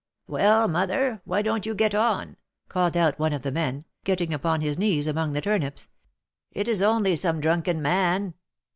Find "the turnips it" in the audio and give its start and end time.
5.33-6.67